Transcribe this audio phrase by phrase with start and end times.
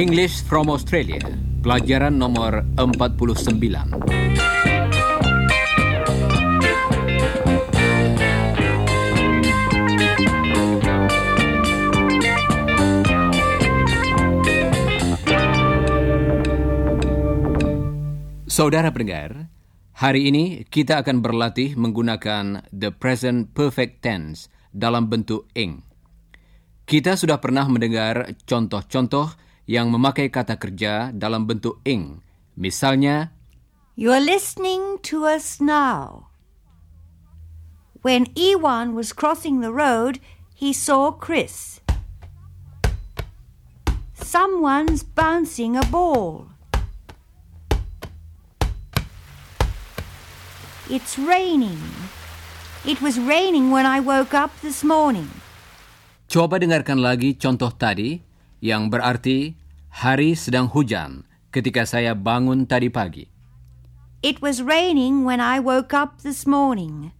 [0.00, 1.20] English from Australia,
[1.60, 2.64] pelajaran nomor
[3.20, 4.00] 49.
[18.48, 19.49] Saudara pendengar,
[20.00, 25.84] hari ini kita akan berlatih menggunakan the present perfect tense dalam bentuk ing.
[26.88, 29.36] Kita sudah pernah mendengar contoh-contoh
[29.68, 32.24] yang memakai kata kerja dalam bentuk ing.
[32.56, 33.36] Misalnya,
[33.92, 36.32] You are listening to us now.
[38.00, 40.16] When Ewan was crossing the road,
[40.56, 41.84] he saw Chris.
[44.16, 46.49] Someone's bouncing a ball.
[50.90, 51.78] It's raining.
[52.82, 55.30] It was raining when I woke up this morning.
[56.26, 58.18] coba dengarkan lagi contoh tadi
[58.58, 59.54] yang berarti
[59.86, 61.22] hari sedang hujan
[61.54, 63.30] ketika saya bangun tadi pagi.
[64.26, 67.14] It was raining when I woke up this morning.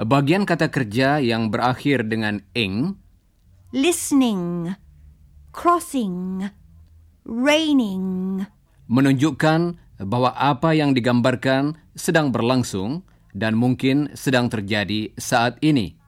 [0.00, 2.96] Bagian kata kerja yang berakhir dengan ing
[3.76, 4.80] Listening.
[5.52, 6.48] Crossing.
[7.28, 8.48] Raining.
[8.88, 15.98] menunjukkan bahwa apa yang digambarkan sedang berlangsung dan mungkin sedang terjadi saat ini.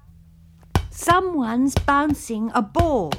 [0.90, 3.12] Someone's bouncing a ball.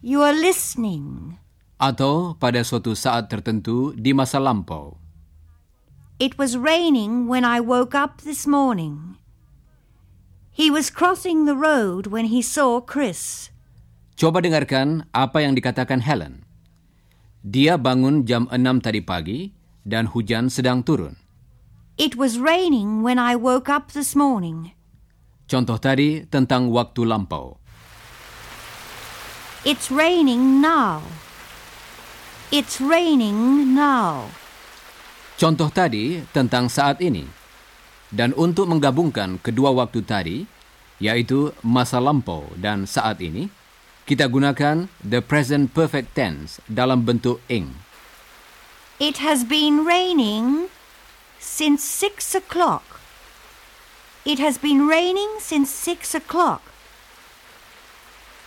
[0.00, 1.36] You are listening.
[1.80, 4.96] Atau pada suatu saat tertentu di masa lampau.
[6.20, 9.16] It was raining when I woke up this morning.
[10.52, 13.48] He was crossing the road when he saw Chris.
[14.20, 16.44] Coba dengarkan apa yang dikatakan Helen.
[17.40, 19.48] Dia bangun jam 6 tadi pagi
[19.80, 21.16] dan hujan sedang turun.
[21.96, 24.76] It was raining when I woke up this morning.
[25.48, 27.56] Contoh tadi tentang waktu lampau.
[29.64, 31.00] It's raining now.
[32.52, 34.28] It's raining now.
[35.40, 37.24] Contoh tadi tentang saat ini.
[38.12, 40.44] Dan untuk menggabungkan kedua waktu tadi,
[41.00, 43.48] yaitu masa lampau dan saat ini,
[44.04, 47.80] kita gunakan the present perfect tense dalam bentuk ing.
[49.00, 50.68] It has been raining
[51.40, 53.00] since six o'clock.
[54.28, 56.60] It has been raining since six o'clock.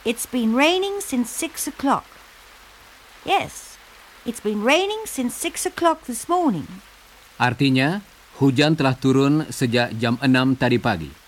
[0.06, 2.06] It's been raining since six o'clock.
[3.26, 3.80] Yes,
[4.28, 6.68] it's been raining since six o'clock this morning.
[7.40, 8.04] Artinya,
[8.38, 11.23] hujan telah turun sejak jam 6 tadi pagi.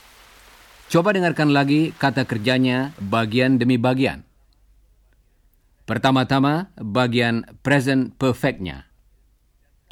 [0.89, 4.21] Coba dengarkan lagi kata kerjanya bagian demi bagian.
[5.85, 8.89] Pertama-tama, bagian present perfect-nya.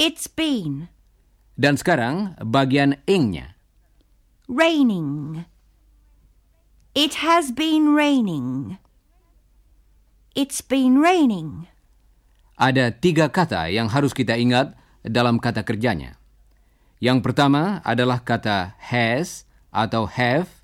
[0.02, 0.90] It's been
[1.54, 3.54] Dan sekarang, bagian ing-nya.
[4.50, 5.46] raining.
[6.94, 8.78] It has been raining.
[10.34, 11.70] It's been raining.
[12.58, 16.18] Ada tiga kata yang harus kita ingat dalam kata kerjanya.
[17.02, 20.63] Yang pertama adalah kata has atau have.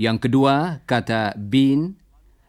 [0.00, 1.98] Yang kedua kata been.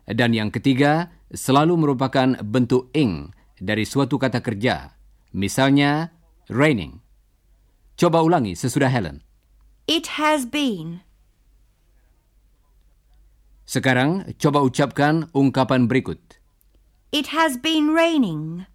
[0.06, 4.94] Dan yang ketiga selalu merupakan bentuk ing dari suatu kata kerja.
[5.34, 6.14] Misalnya,
[6.46, 7.02] raining.
[7.98, 9.26] Coba ulangi sesudah Helen.
[9.90, 11.02] It has been.
[13.66, 16.22] Sekarang coba ucapkan ungkapan berikut.
[17.10, 18.70] It has been raining.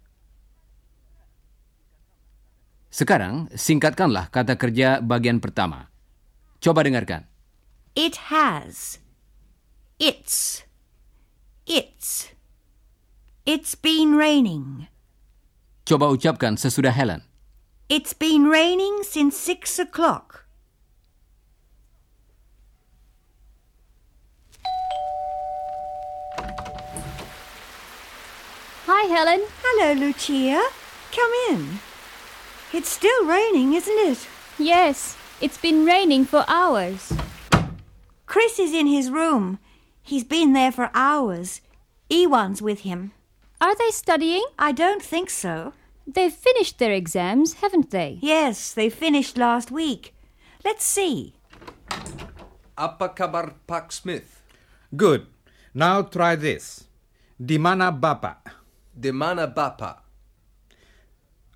[2.91, 5.87] Sekarang singkatkanlah kata kerja bagian pertama.
[6.59, 7.30] Coba dengarkan.
[7.95, 8.99] It has.
[9.99, 10.63] It's.
[11.67, 12.31] It's.
[13.45, 14.87] It's been raining.
[15.83, 17.27] Coba ucapkan sesudah Helen.
[17.91, 20.47] It's been raining since six o'clock.
[28.87, 29.43] Hi, Helen.
[29.59, 30.63] Hello, Lucia.
[31.11, 31.83] Come in.
[32.71, 34.31] It's still raining, isn't it?
[34.55, 37.11] Yes, it's been raining for hours.
[38.31, 39.59] Chris is in his room.
[39.99, 41.59] He's been there for hours.
[42.07, 43.11] Iwan's with him.
[43.59, 44.47] Are they studying?
[44.55, 45.75] I don't think so.
[46.07, 48.23] They've finished their exams, haven't they?
[48.23, 50.15] Yes, they finished last week.
[50.63, 51.35] Let's see.
[52.79, 54.39] Apa kabar Pak Smith?
[54.95, 55.27] Good.
[55.75, 56.87] Now try this.
[57.35, 58.39] Di mana Dimana
[58.95, 60.07] Di mana Bapak?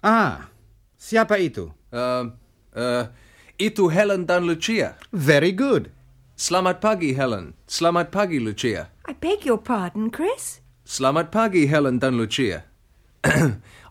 [0.04, 0.52] Ah,
[1.00, 1.72] siapa itu?
[1.88, 2.36] Uh,
[2.76, 3.08] uh,
[3.56, 5.00] itu Helen dan Lucia.
[5.16, 5.95] Very good.
[6.36, 7.56] Selamat pagi, Helen.
[7.64, 8.92] Selamat pagi, Lucia.
[9.08, 10.60] I beg your pardon, Chris.
[10.84, 12.68] Selamat pagi, Helen dan Lucia.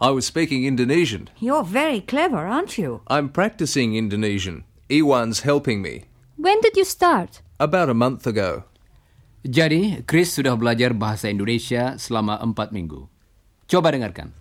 [0.05, 1.32] I was speaking Indonesian.
[1.41, 3.00] You're very clever, aren't you?
[3.08, 4.69] I'm practicing Indonesian.
[4.93, 6.05] Iwan's helping me.
[6.37, 7.41] When did you start?
[7.56, 8.69] About a month ago.
[9.41, 13.08] Jadi, Chris sudah belajar bahasa Indonesia selama empat minggu.
[13.64, 14.37] Coba dengarkan.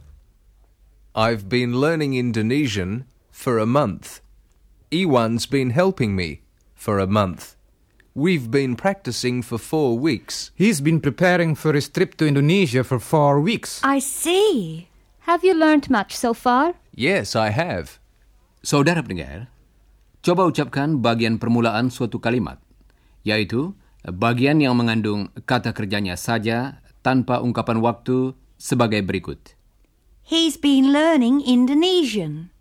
[1.16, 4.20] I've been learning Indonesian for a month.
[4.92, 6.44] Iwan's been helping me
[6.76, 7.56] for a month.
[8.13, 10.54] We've been practicing for four weeks.
[10.54, 13.81] He's been preparing for his trip to Indonesia for four weeks.
[13.81, 14.86] I see.
[15.25, 16.77] Have you learned much so far?
[16.94, 17.98] Yes, I have.
[18.62, 19.50] Saudara pendengar,
[20.21, 22.62] coba ucapkan bagian permulaan suatu kalimat,
[23.25, 23.74] yaitu
[24.06, 29.57] bagian yang mengandung kata kerjanya saja tanpa ungkapan waktu sebagai berikut.
[30.21, 32.54] He's been learning Indonesian.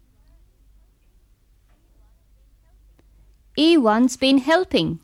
[3.52, 5.01] Iwan's been helping.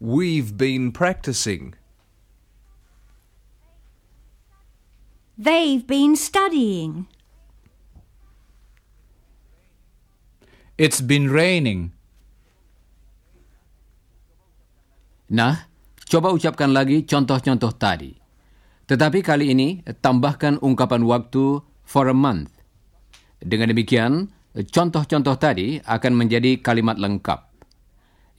[0.00, 1.76] We've been practicing.
[5.36, 7.04] They've been studying.
[10.80, 11.92] It's been raining.
[15.28, 15.68] Nah,
[16.08, 18.16] coba ucapkan lagi contoh-contoh tadi.
[18.88, 22.56] Tetapi kali ini tambahkan ungkapan waktu for a month.
[23.36, 27.49] Dengan demikian, contoh-contoh tadi akan menjadi kalimat lengkap.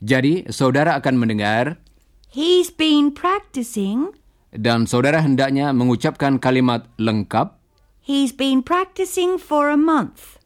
[0.02, 1.78] Jadi, saudara akan mendengar
[2.26, 4.10] He's been practicing.
[4.52, 7.56] dan saudara hendaknya mengucapkan kalimat lengkap.
[8.02, 10.42] He's been practicing for a month.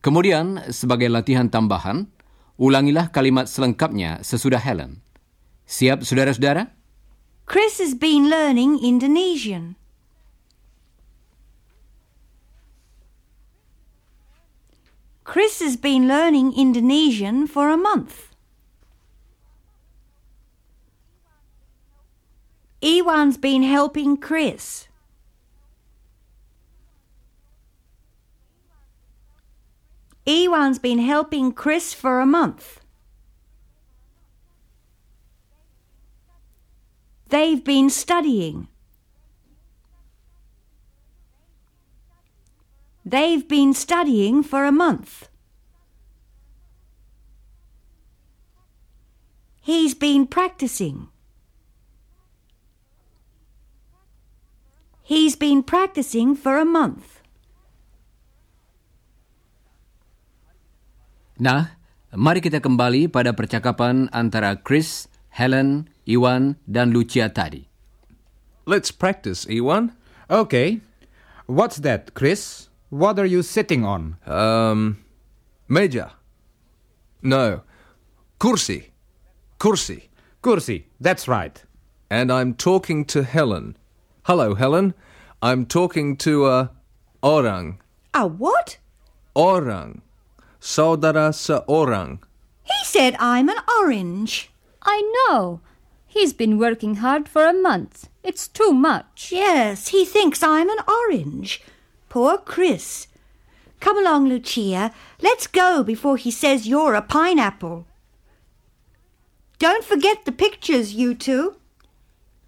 [0.00, 2.08] Kemudian, sebagai latihan tambahan,
[2.56, 5.04] ulangilah kalimat selengkapnya sesudah Helen.
[5.68, 6.72] Siap, saudara-saudara?
[7.44, 9.76] Chris has been learning Indonesian.
[15.28, 18.27] Chris has been learning Indonesian for a month.
[22.82, 24.86] Iwan's been helping Chris.
[30.26, 32.80] Iwan's been helping Chris for a month.
[37.30, 38.68] They've been studying.
[43.04, 45.28] They've been studying for a month.
[49.62, 51.08] He's been practicing.
[55.08, 57.24] He's been practicing for a month.
[61.40, 61.72] Nah,
[62.12, 67.64] mari kita kembali pada percakapan antara Chris, Helen, Iwan, dan Lucia tadi.
[68.68, 69.96] Let's practice, Iwan.
[70.28, 70.84] Okay.
[71.48, 72.68] What's that, Chris?
[72.92, 74.20] What are you sitting on?
[74.28, 75.00] Um,
[75.72, 76.20] meja.
[77.24, 77.64] No,
[78.36, 78.92] kursi.
[79.56, 80.12] Kursi.
[80.44, 80.84] Kursi.
[81.00, 81.56] That's right.
[82.12, 83.80] And I'm talking to Helen.
[84.28, 84.92] Hello, Helen.
[85.40, 86.70] I'm talking to a
[87.22, 87.80] orang.
[88.12, 88.76] A what?
[89.34, 90.02] Orang.
[90.60, 92.18] Saudara seorang.
[92.62, 94.50] He said I'm an orange.
[94.82, 95.62] I know.
[96.06, 98.10] He's been working hard for a month.
[98.22, 99.32] It's too much.
[99.32, 101.62] Yes, he thinks I'm an orange.
[102.10, 103.06] Poor Chris.
[103.80, 104.92] Come along, Lucia.
[105.22, 107.86] Let's go before he says you're a pineapple.
[109.58, 111.56] Don't forget the pictures, you two.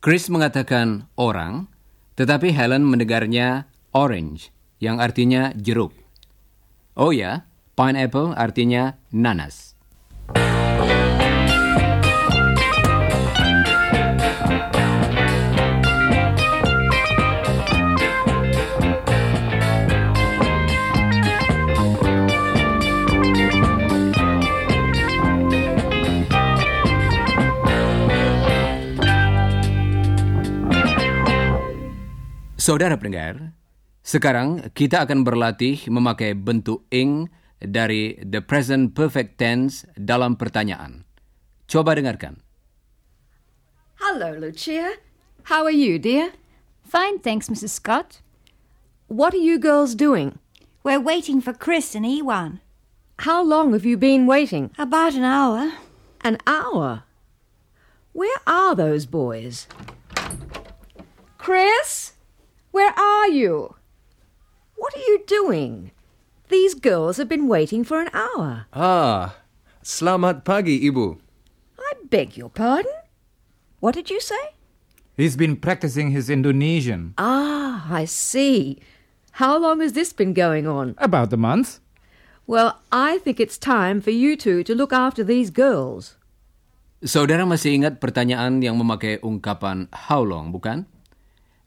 [0.01, 1.69] Chris mengatakan orang,
[2.21, 3.65] tetapi Helen mendengarnya
[3.97, 5.97] orange, yang artinya jeruk.
[6.93, 7.49] Oh ya,
[7.81, 9.70] pineapple artinya nanas.
[32.61, 33.57] Saudara pendengar,
[34.05, 41.09] sekarang kita akan berlatih memakai bentuk ing dari the present perfect tense dalam pertanyaan.
[41.65, 42.45] Coba dengarkan.
[43.97, 45.01] Hello, Lucia.
[45.49, 46.37] How are you, dear?
[46.85, 47.81] Fine, thanks, Mrs.
[47.81, 48.21] Scott.
[49.09, 50.37] What are you girls doing?
[50.85, 52.61] We're waiting for Chris and Iwan.
[53.25, 54.69] How long have you been waiting?
[54.77, 55.81] About an hour.
[56.21, 57.09] An hour.
[58.13, 59.65] Where are those boys?
[61.41, 62.20] Chris?
[62.71, 63.75] Where are you?
[64.77, 65.91] What are you doing?
[66.49, 68.71] These girls have been waiting for an hour.
[68.71, 69.43] Ah,
[69.83, 71.19] selamat pagi, Ibu.
[71.79, 72.95] I beg your pardon?
[73.83, 74.55] What did you say?
[75.19, 77.19] He's been practicing his Indonesian.
[77.19, 78.79] Ah, I see.
[79.43, 80.95] How long has this been going on?
[81.03, 81.83] About a month.
[82.47, 86.15] Well, I think it's time for you two to look after these girls.
[87.03, 90.87] Saudara masih ingat pertanyaan yang memakai ungkapan how long, bukan?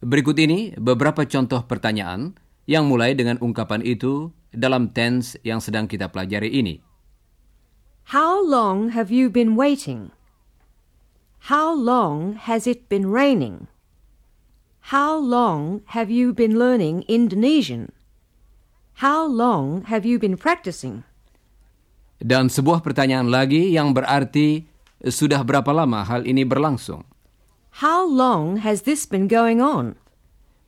[0.03, 2.35] Berikut ini beberapa contoh pertanyaan
[2.67, 6.83] yang mulai dengan ungkapan itu dalam tense yang sedang kita pelajari ini.
[8.11, 10.11] How long have you been waiting?
[11.47, 13.71] How long has it been raining?
[14.91, 17.95] How long have you been learning Indonesian?
[18.99, 21.07] How long have you been practicing?
[22.19, 24.67] Dan sebuah pertanyaan lagi yang berarti
[24.99, 27.07] sudah berapa lama hal ini berlangsung?
[27.81, 29.97] How long has this been going on?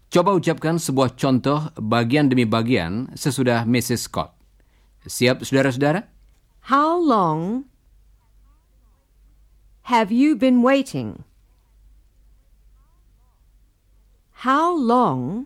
[0.10, 4.10] Coba ucapkan sebuah contoh bagian demi bagian sesudah Mrs.
[4.10, 4.34] Scott.
[5.06, 6.10] Siap, saudara-saudara?
[6.66, 7.70] How long
[9.94, 11.22] have you been waiting?
[14.42, 15.46] How long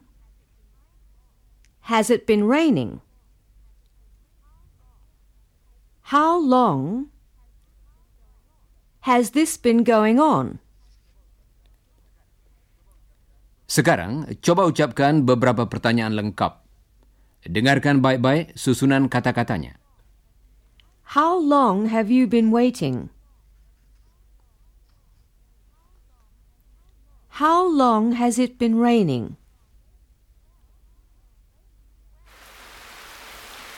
[1.91, 3.03] has it been raining?
[6.15, 7.11] How long
[9.03, 10.63] has this been going on?
[13.79, 16.67] Sekarang, coba ucapkan beberapa pertanyaan lengkap.
[17.47, 19.79] Dengarkan baik-baik susunan kata-katanya.
[21.15, 23.07] How long have you been waiting?
[27.39, 29.39] How long has it been raining?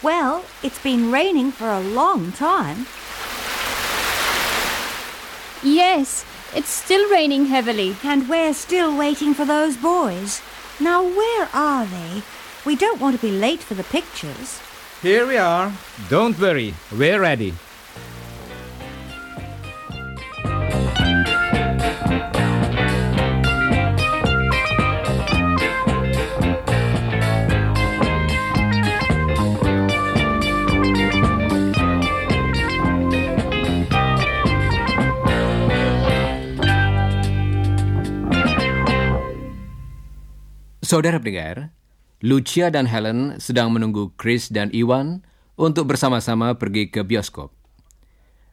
[0.01, 2.89] Well, it's been raining for a long time.
[5.61, 7.95] Yes, it's still raining heavily.
[8.03, 10.41] And we're still waiting for those boys.
[10.79, 12.23] Now, where are they?
[12.65, 14.59] We don't want to be late for the pictures.
[15.01, 15.73] Here we are.
[16.09, 17.53] Don't worry, we're ready.
[40.91, 41.71] Saudara pendengar,
[42.19, 45.23] Lucia dan Helen sedang menunggu Chris dan Iwan
[45.55, 47.55] untuk bersama-sama pergi ke bioskop.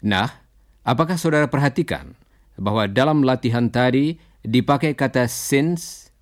[0.07, 0.47] Nah,
[0.87, 2.15] apakah saudara perhatikan
[2.55, 6.15] bahwa dalam latihan tadi dipakai kata since?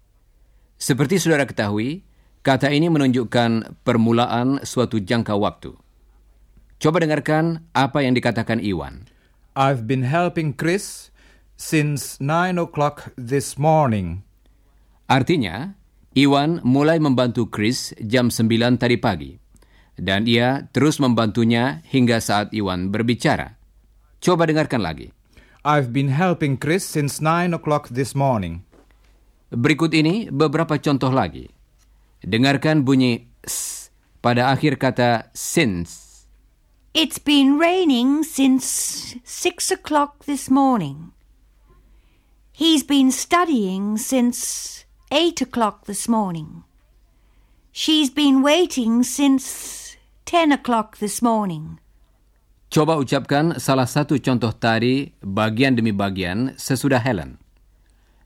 [0.81, 2.01] Seperti saudara ketahui,
[2.41, 5.77] kata ini menunjukkan permulaan suatu jangka waktu.
[6.81, 9.05] Coba dengarkan apa yang dikatakan Iwan.
[9.53, 11.13] I've been helping Chris
[11.61, 14.25] since 9 o'clock this morning.
[15.13, 15.76] Artinya,
[16.17, 19.37] Iwan mulai membantu Chris jam 9 tadi pagi.
[19.93, 23.61] Dan ia terus membantunya hingga saat Iwan berbicara.
[24.17, 25.13] Coba dengarkan lagi.
[25.61, 28.65] I've been helping Chris since 9 o'clock this morning.
[29.53, 31.53] Berikut ini beberapa contoh lagi.
[32.25, 33.93] Dengarkan bunyi s
[34.25, 36.25] pada akhir kata since.
[36.97, 38.65] It's been raining since
[39.21, 41.13] six o'clock this morning.
[42.57, 46.65] He's been studying since eight o'clock this morning.
[47.71, 51.79] She's been waiting since ten o'clock this morning.
[52.73, 57.39] Coba ucapkan salah satu contoh tadi bagian demi bagian sesudah Helen.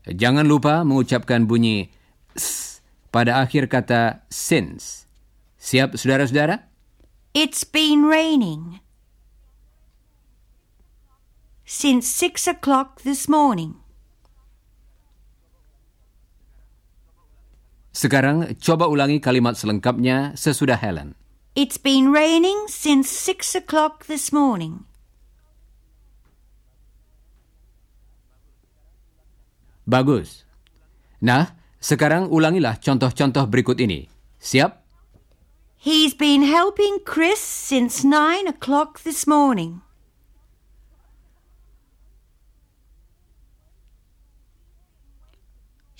[0.07, 1.93] Jangan lupa mengucapkan bunyi
[2.33, 2.79] s
[3.13, 5.05] pada akhir kata since.
[5.61, 6.65] Siap saudara-saudara?
[7.37, 8.81] It's been raining
[11.67, 13.80] since six o'clock this morning.
[17.91, 21.11] Sekarang coba ulangi kalimat selengkapnya sesudah Helen.
[21.51, 24.87] It's been raining since six o'clock this morning.
[29.83, 30.47] Bagus.
[31.19, 31.51] Nah,
[31.83, 34.07] sekarang ulangilah contoh-contoh berikut ini.
[34.39, 34.79] Siap?
[35.75, 39.83] He's been helping Chris since nine o'clock this morning.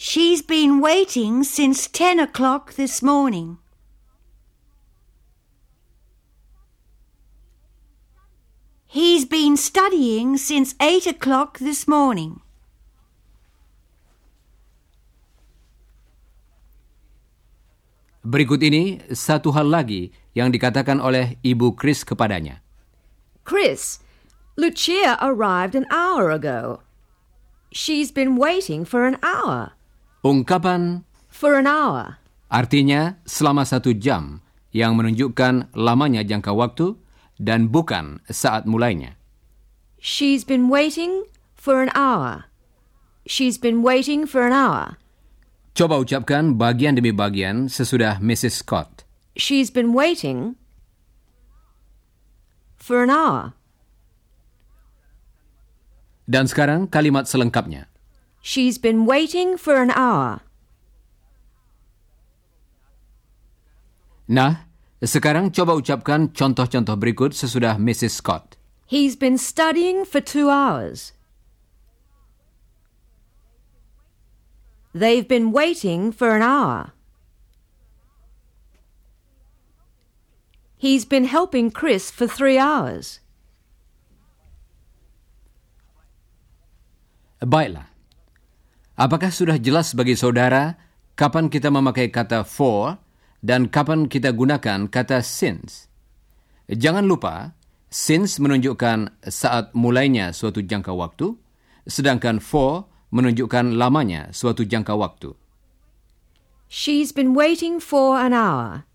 [0.02, 3.62] She's been waiting since ten o'clock this morning.
[8.90, 12.42] He's been studying since eight o'clock this morning.
[18.26, 22.66] Berikut ini satu hal lagi yang dikatakan oleh Ibu Chris kepadanya.
[23.46, 24.02] Chris,
[24.58, 26.82] Lucia arrived an hour ago.
[27.70, 29.78] She's been waiting for an hour.
[30.22, 31.02] Ungkapan
[31.34, 32.22] For an hour.
[32.52, 36.94] artinya selama satu jam yang menunjukkan lamanya jangka waktu
[37.42, 39.18] dan bukan saat mulainya.
[39.98, 41.26] She's been waiting
[41.58, 42.50] for an hour.
[43.26, 44.98] She's been waiting for an hour.
[45.78, 48.62] Coba ucapkan bagian demi bagian sesudah Mrs.
[48.66, 49.06] Scott.
[49.38, 50.60] She's been waiting
[52.78, 53.56] for an hour.
[56.28, 57.91] Dan sekarang kalimat selengkapnya.
[58.42, 60.42] She's been waiting for an hour.
[64.26, 64.66] Nah,
[64.98, 68.18] sekarang coba ucapkan contoh-contoh berikut sesudah Mrs.
[68.18, 68.58] Scott.
[68.90, 71.14] He's been studying for two hours.
[74.92, 76.92] They've been waiting for an hour.
[80.82, 83.22] He's been helping Chris for three hours.
[87.40, 87.91] Baiklah,
[89.02, 90.78] Apakah sudah jelas bagi saudara
[91.18, 93.02] kapan kita memakai kata for
[93.42, 95.90] dan kapan kita gunakan kata since?
[96.70, 97.58] Jangan lupa,
[97.90, 101.34] since menunjukkan saat mulainya suatu jangka waktu,
[101.90, 105.34] sedangkan for menunjukkan lamanya suatu jangka waktu.
[106.70, 108.86] She's been waiting for an hour.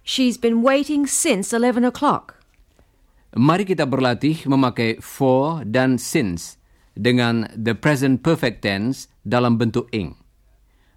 [0.00, 2.40] She's been waiting since 11 o'clock.
[3.36, 6.56] Mari kita berlatih memakai for dan since
[6.96, 10.14] dengan the present perfect tense dalam bentuk ing.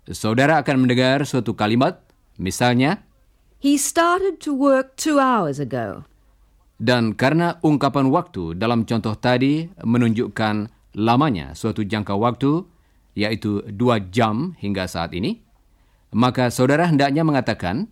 [0.09, 2.05] Saudara akan mendengar suatu kalimat,
[2.37, 3.01] misalnya,
[3.59, 6.05] He started to work two hours ago.
[6.79, 12.63] dan karena ungkapan waktu dalam contoh tadi menunjukkan lamanya suatu jangka waktu,
[13.19, 15.43] yaitu dua jam hingga saat ini,
[16.15, 17.91] maka saudara hendaknya mengatakan,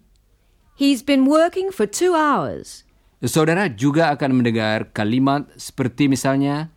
[0.80, 2.88] He's been working for two hours.
[3.20, 6.72] saudara juga akan mendengar kalimat seperti misalnya,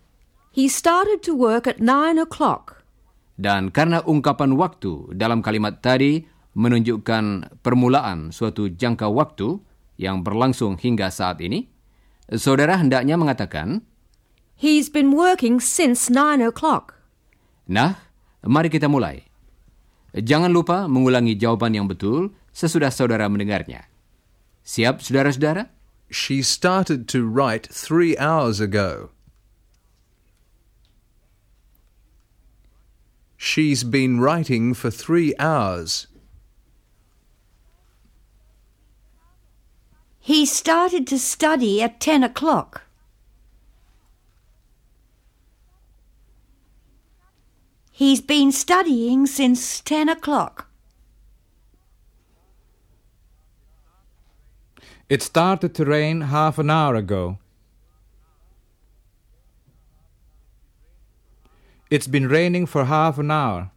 [0.51, 2.80] He started to work at nine o'clock.
[3.41, 6.21] Dan karena ungkapan waktu dalam kalimat tadi
[6.53, 9.57] menunjukkan permulaan suatu jangka waktu
[9.97, 11.65] yang berlangsung hingga saat ini,
[12.37, 13.81] saudara hendaknya mengatakan,
[14.61, 17.01] He's been working since nine o'clock.
[17.65, 17.97] Nah,
[18.45, 19.25] mari kita mulai.
[20.13, 23.89] Jangan lupa mengulangi jawaban yang betul sesudah saudara mendengarnya.
[24.61, 25.73] Siap, saudara-saudara?
[26.13, 29.17] She started to write three hours ago.
[33.43, 36.09] She's been writing for three hours.
[40.19, 42.83] He started to study at 10 o'clock.
[47.91, 50.69] He's been studying since 10 o'clock.
[55.09, 57.39] It started to rain half an hour ago.
[61.91, 63.75] It's been raining for half an hour.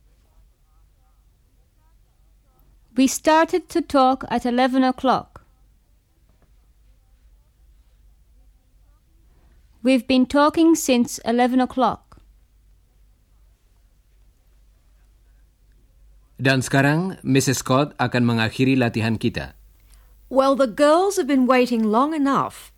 [2.95, 5.41] We started to talk at 11 o'clock.
[9.81, 12.21] We've been talking since 11 o'clock.
[16.37, 17.65] Dan sekarang, Mrs.
[17.65, 19.57] Scott akan mengakhiri latihan kita.
[20.29, 22.69] Well, the girls have been waiting long enough.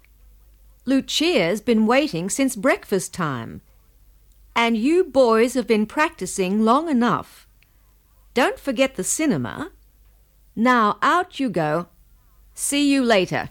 [0.87, 3.64] Lucia's been waiting since breakfast time.
[4.55, 7.47] And you boys have been practicing long enough.
[8.33, 9.71] Don't forget the cinema.
[10.55, 11.87] Now out you go.
[12.53, 13.49] See you later.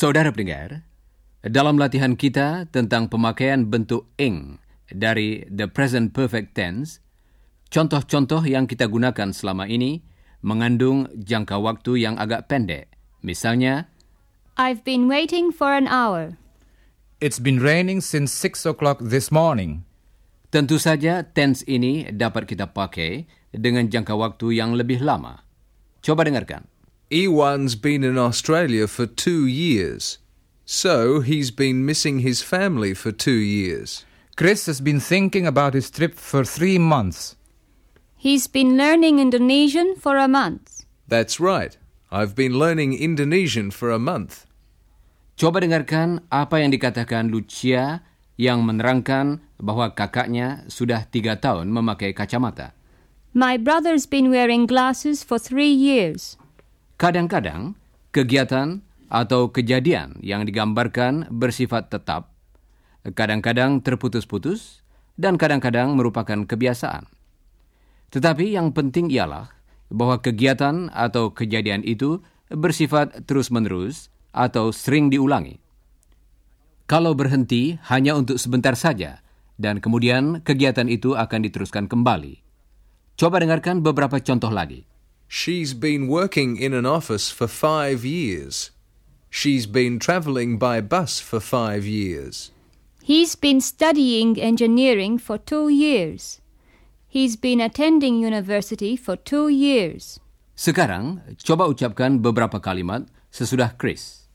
[0.00, 0.88] Saudara pendengar,
[1.44, 4.56] dalam latihan kita tentang pemakaian bentuk ing
[4.88, 7.04] dari the present perfect tense,
[7.68, 10.00] contoh-contoh yang kita gunakan selama ini
[10.40, 12.88] mengandung jangka waktu yang agak pendek.
[13.20, 13.92] Misalnya,
[14.56, 16.40] I've been waiting for an hour.
[17.20, 19.84] It's been raining since six o'clock this morning.
[20.48, 25.44] tentu saja tense ini dapat kita pakai dengan jangka waktu yang lebih lama.
[26.00, 26.79] Coba dengarkan.
[27.10, 30.22] Iwan's been in Australia for two years.
[30.62, 34.06] So he's been missing his family for two years.
[34.38, 37.34] Chris has been thinking about his trip for three months.
[38.14, 40.86] He's been learning Indonesian for a month.
[41.10, 41.74] That's right.
[42.14, 44.46] I've been learning Indonesian for a month.
[45.34, 48.06] Coba dengarkan apa yang dikatakan Lucia
[48.38, 52.70] yang menerangkan bahwa kakaknya sudah tiga tahun memakai kacamata.
[53.34, 56.39] My brother's been wearing glasses for three years.
[57.00, 57.80] Kadang-kadang,
[58.12, 62.28] kegiatan atau kejadian yang digambarkan bersifat tetap,
[63.16, 64.84] kadang-kadang terputus-putus,
[65.16, 67.08] dan kadang-kadang merupakan kebiasaan.
[68.12, 69.48] Tetapi yang penting ialah
[69.88, 72.20] bahwa kegiatan atau kejadian itu
[72.52, 75.56] bersifat terus-menerus atau sering diulangi.
[76.84, 79.24] Kalau berhenti hanya untuk sebentar saja,
[79.56, 82.44] dan kemudian kegiatan itu akan diteruskan kembali.
[83.16, 84.89] Coba dengarkan beberapa contoh lagi.
[85.30, 88.74] She's been working in an office for five years.
[89.30, 92.50] She's been travelling by bus for five years.
[92.98, 96.42] He's been studying engineering for two years.
[97.06, 100.18] He's been attending university for two years.
[100.58, 104.26] Sekarang, coba ucapkan beberapa kalimat sesudah Chris.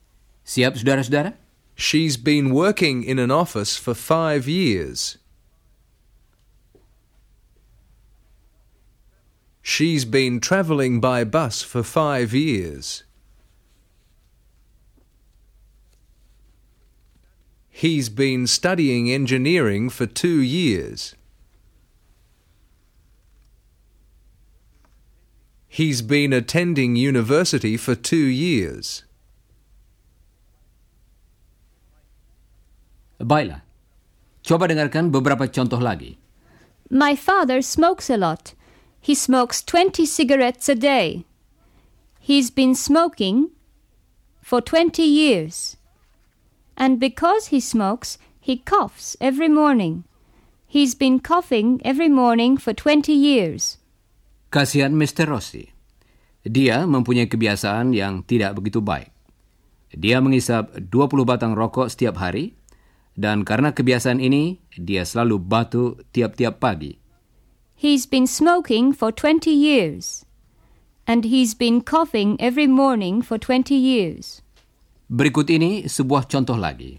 [0.47, 1.35] Siap, saudara-saudara?
[1.75, 5.19] She's been working in an office for five years.
[9.65, 13.01] She's been travelling by bus for five years.
[17.73, 21.15] He's been studying engineering for two years.
[25.65, 29.01] He's been attending university for two years.
[33.17, 33.65] Baiklah.
[34.45, 36.21] Coba dengarkan beberapa contoh lagi.
[36.93, 38.53] My father smokes a lot.
[39.05, 41.29] He smokes 20 cigarettes a day.
[42.17, 43.53] He's been smoking
[44.41, 45.77] for 20 years.
[46.73, 50.09] And because he smokes, he coughs every morning.
[50.65, 53.77] He's been coughing every morning for 20 years.
[54.49, 55.29] Kasihan Mr.
[55.29, 55.69] Rossi.
[56.41, 59.13] Dia mempunyai kebiasaan yang tidak begitu baik.
[59.93, 62.57] Dia mengisap 20 batang rokok setiap hari
[63.13, 67.04] dan karena kebiasaan ini dia selalu batuk tiap-tiap pagi.
[67.75, 70.25] He's been smoking for 20 years.
[71.05, 74.41] And he's been coughing every morning for 20 years.
[75.11, 76.97] Berikut ini sebuah contoh lagi.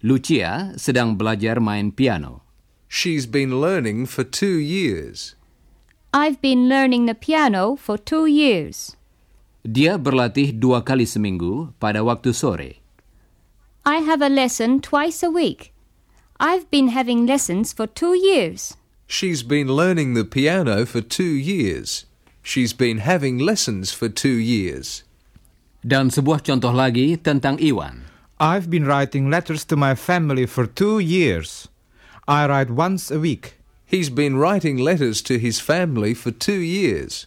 [0.00, 2.40] Lucia sedang belajar main piano.
[2.88, 5.36] She's been learning for two years.
[6.16, 8.96] I've been learning the piano for two years.
[9.60, 12.80] Dia berlatih dua kali seminggu pada waktu sore.
[13.84, 15.76] I have a lesson twice a week.
[16.40, 18.79] I've been having lessons for two years.
[19.10, 22.06] She's been learning the piano for two years.
[22.46, 25.02] She's been having lessons for two years.
[25.82, 28.06] Dan sebuah contoh lagi tentang Iwan.
[28.38, 31.66] I've been writing letters to my family for two years.
[32.30, 33.58] I write once a week.
[33.82, 37.26] He's been writing letters to his family for two years.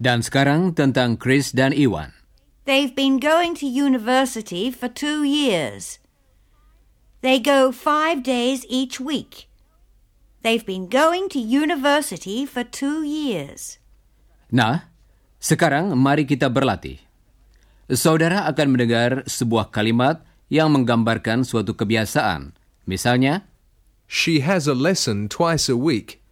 [0.00, 2.16] Dan sekarang tentang Chris dan Iwan.
[2.64, 6.00] They've been going to university for two years.
[7.20, 9.52] They go five days each week.
[10.46, 13.82] They've been going to university for two years.
[14.46, 14.86] Nah,
[15.42, 17.02] sekarang mari kita berlatih.
[17.90, 22.54] Saudara akan mendengar sebuah kalimat yang menggambarkan suatu kebiasaan.
[22.86, 23.42] Misalnya,
[24.06, 26.22] She has a lesson twice a week.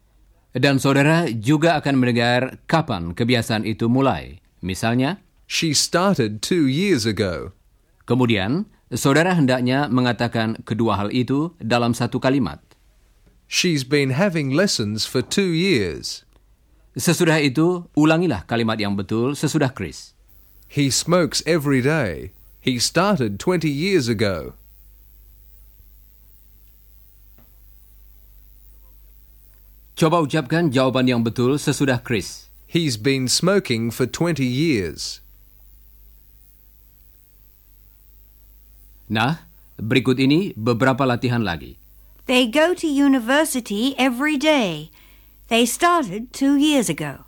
[0.55, 4.39] dan saudara juga akan mendengar kapan kebiasaan itu mulai.
[4.63, 5.19] Misalnya,
[5.51, 7.51] She started two years ago.
[8.07, 12.63] kemudian saudara hendaknya mengatakan kedua hal itu dalam satu kalimat.
[13.47, 16.25] She's been having lessons for two years.
[16.95, 20.15] Sesudah itu, ulangilah kalimat yang betul sesudah Chris.
[20.71, 22.31] He smokes every day.
[22.63, 24.55] He started 20 years ago.
[29.95, 32.51] Coba ucapkan jawaban yang betul sesudah Chris.
[32.67, 35.23] He's been smoking for 20 years.
[39.07, 39.47] Nah,
[39.79, 41.79] berikut ini beberapa latihan lagi.
[42.27, 44.91] They go to university every day.
[45.49, 47.25] They started two years ago.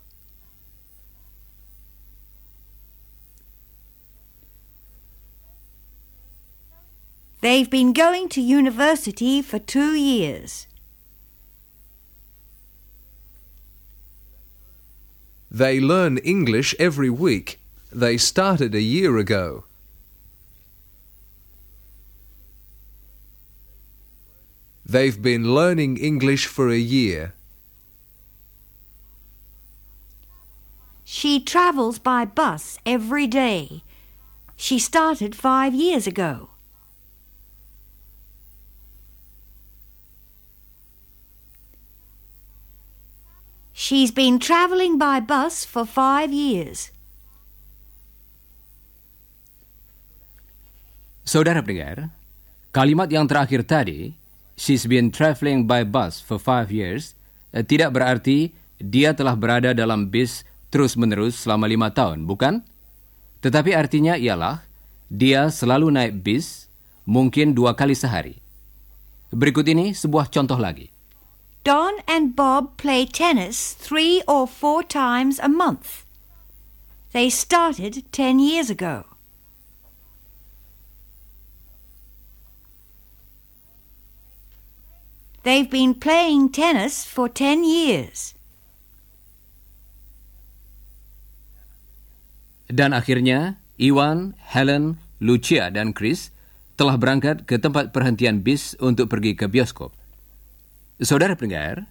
[7.43, 10.67] They've been going to university for two years.
[15.51, 17.61] They learn English every week.
[17.93, 19.66] They started a year ago.
[24.87, 27.35] They've been learning English for a year.
[31.03, 33.83] She travels by bus every day.
[34.55, 36.55] She started five years ago.
[43.75, 46.95] She's been traveling by bus for five years.
[51.27, 52.15] Saudara pendengar,
[52.71, 54.15] kalimat yang terakhir tadi,
[54.57, 57.13] she's been traveling by bus for five years,
[57.53, 60.43] eh, tidak berarti dia telah berada dalam bis
[60.73, 62.65] terus-menerus selama lima tahun, bukan?
[63.45, 64.65] Tetapi artinya ialah
[65.07, 66.67] dia selalu naik bis,
[67.07, 68.35] mungkin dua kali sehari.
[69.31, 70.91] Berikut ini sebuah contoh lagi.
[71.67, 76.07] Don and Bob play tennis three or four times a month.
[77.11, 79.16] They started ten years ago.
[85.47, 88.35] They've been playing tennis for ten years.
[92.67, 96.35] Dan akhirnya, Iwan, Helen, Lucia, dan Chris
[96.75, 99.95] telah berangkat ke tempat perhentian bis untuk pergi ke bioskop.
[100.99, 101.87] Saudara pendengar,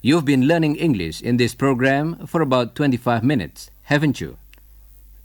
[0.00, 4.40] you've been learning English in this program for about 25 minutes, haven't you?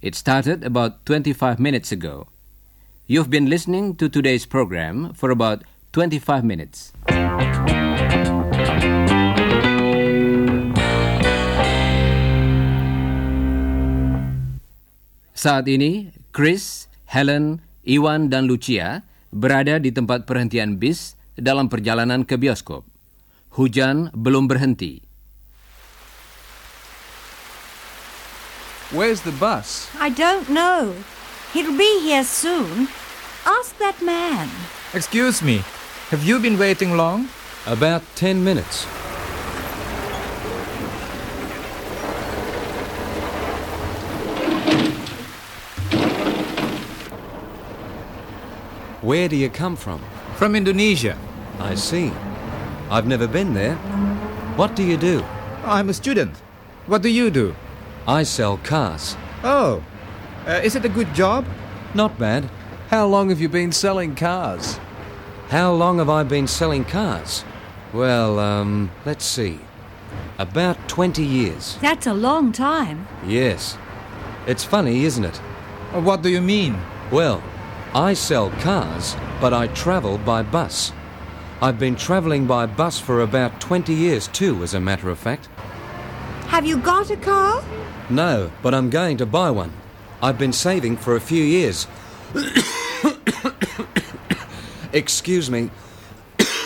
[0.03, 2.27] It started about 25 minutes ago.
[3.07, 6.93] You've been listening to today's program for about 25 minutes.
[15.39, 22.36] Saat ini, Chris, Helen, Iwan, dan Lucia berada di tempat perhentian bis dalam perjalanan ke
[22.36, 22.84] bioskop.
[23.56, 24.99] Hujan belum berhenti.
[28.91, 29.88] Where's the bus?
[30.02, 30.97] I don't know.
[31.54, 32.89] He'll be here soon.
[33.45, 34.49] Ask that man.
[34.93, 35.62] Excuse me,
[36.09, 37.29] have you been waiting long?
[37.67, 38.85] About ten minutes.
[49.03, 50.01] Where do you come from?
[50.35, 51.15] From Indonesia.
[51.59, 52.11] I see.
[52.89, 53.75] I've never been there.
[54.55, 55.23] What do you do?
[55.63, 56.35] I'm a student.
[56.87, 57.55] What do you do?
[58.07, 59.15] I sell cars.
[59.43, 59.83] Oh,
[60.47, 61.45] uh, is it a good job?
[61.93, 62.49] Not bad.
[62.89, 64.79] How long have you been selling cars?
[65.49, 67.43] How long have I been selling cars?
[67.91, 69.59] Well, um, let's see.
[70.38, 71.77] About 20 years.
[71.81, 73.07] That's a long time.
[73.25, 73.77] Yes.
[74.45, 75.41] It's funny, isn't it?
[75.93, 76.77] Uh, What do you mean?
[77.12, 77.41] Well,
[77.95, 80.91] I sell cars, but I travel by bus.
[81.62, 85.47] I've been traveling by bus for about 20 years too, as a matter of fact.
[86.47, 87.63] Have you got a car?
[88.09, 89.73] No, but I'm going to buy one.
[90.21, 91.88] I've been saving for a few years.
[94.91, 95.69] Excuse me.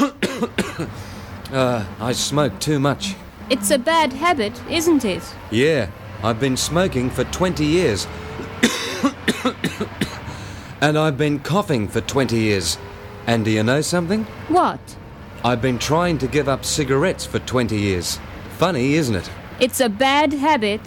[1.52, 3.16] uh, I smoke too much.
[3.50, 5.24] It's a bad habit, isn't it?
[5.52, 5.92] Yeah,
[6.24, 8.08] I've been smoking for 20 years.
[10.82, 12.78] and I've been coughing for 20 years.
[13.28, 14.24] And do you know something?
[14.48, 14.80] What?
[15.44, 18.20] I've been trying to give up cigarettes for 20 years.
[18.58, 19.30] Funny, isn't it?
[19.60, 20.80] It's a bad habit.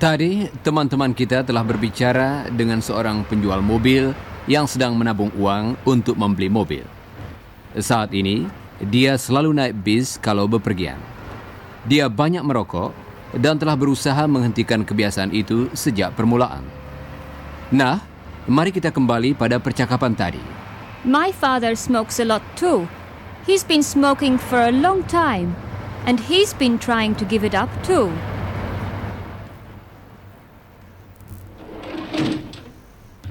[0.00, 4.16] Tadi, teman-teman kita telah berbicara dengan seorang penjual mobil
[4.48, 6.84] yang sedang menabung uang untuk membeli mobil.
[7.76, 8.48] Saat ini,
[8.80, 10.96] dia selalu naik bis kalau bepergian.
[11.84, 12.92] Dia banyak merokok
[13.36, 16.64] dan telah berusaha menghentikan kebiasaan itu sejak permulaan.
[17.70, 18.02] Nah,
[18.50, 20.42] mari kita kembali pada percakapan tadi.
[21.06, 22.84] My father smokes a lot too.
[23.48, 25.56] He's been smoking for a long time,
[26.04, 28.12] and he's been trying to give it up too.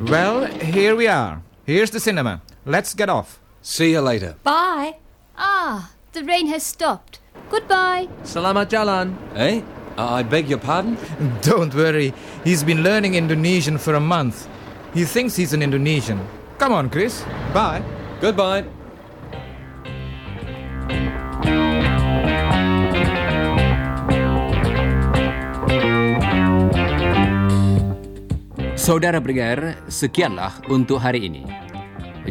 [0.01, 1.41] Well, here we are.
[1.65, 2.41] Here's the cinema.
[2.65, 3.39] Let's get off.
[3.61, 4.35] See you later.
[4.43, 4.95] Bye.
[5.37, 7.19] Ah, the rain has stopped.
[7.49, 8.07] Goodbye.
[8.23, 9.15] Selamat jalan.
[9.35, 9.61] Eh?
[9.99, 10.95] I beg your pardon?
[11.41, 12.13] Don't worry.
[12.43, 14.47] He's been learning Indonesian for a month.
[14.93, 16.23] He thinks he's an Indonesian.
[16.57, 17.23] Come on, Chris.
[17.53, 17.83] Bye.
[18.21, 18.63] Goodbye.
[28.89, 31.45] Saudara pendengar, sekianlah untuk hari ini.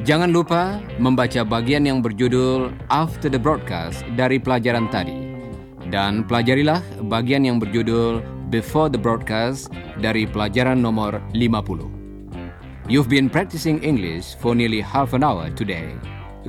[0.02, 5.38] Jangan lupa membaca bagian yang berjudul After the Broadcast dari pelajaran tadi.
[5.86, 9.70] Dan pelajarilah bagian yang berjudul Before the Broadcast
[10.02, 12.90] dari pelajaran nomor 50.
[12.90, 15.94] You've been practicing English for nearly half an hour today.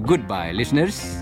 [0.02, 1.22] Goodbye, listeners.